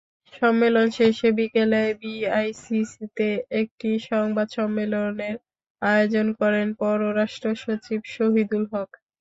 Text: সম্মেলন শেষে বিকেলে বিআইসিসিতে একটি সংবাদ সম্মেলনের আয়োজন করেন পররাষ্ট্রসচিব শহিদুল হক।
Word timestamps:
সম্মেলন 0.33 0.87
শেষে 0.97 1.29
বিকেলে 1.37 1.81
বিআইসিসিতে 2.01 3.27
একটি 3.61 3.89
সংবাদ 4.09 4.47
সম্মেলনের 4.57 5.35
আয়োজন 5.81 6.27
করেন 6.39 6.67
পররাষ্ট্রসচিব 6.79 7.99
শহিদুল 8.13 8.63
হক। 8.71 8.89